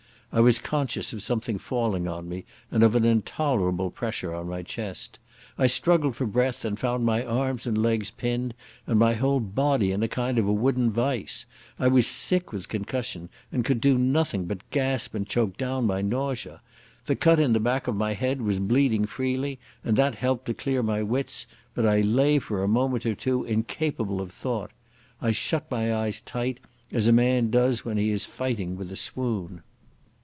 [0.33, 4.63] I was conscious of something falling on me and of an intolerable pressure on my
[4.63, 5.19] chest.
[5.57, 8.53] I struggled for breath, and found my arms and legs pinned
[8.87, 11.45] and my whole body in a kind of wooden vice.
[11.77, 16.01] I was sick with concussion, and could do nothing but gasp and choke down my
[16.01, 16.61] nausea.
[17.07, 20.53] The cut in the back of my head was bleeding freely and that helped to
[20.53, 21.45] clear my wits,
[21.75, 24.71] but I lay for a minute or two incapable of thought.
[25.21, 28.95] I shut my eyes tight, as a man does when he is fighting with a
[28.95, 29.61] swoon.